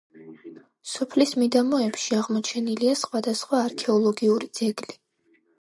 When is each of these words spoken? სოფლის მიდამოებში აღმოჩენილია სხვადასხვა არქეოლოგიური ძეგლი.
სოფლის 0.93 1.33
მიდამოებში 1.41 2.17
აღმოჩენილია 2.21 2.97
სხვადასხვა 3.03 3.63
არქეოლოგიური 3.67 4.53
ძეგლი. 4.63 4.99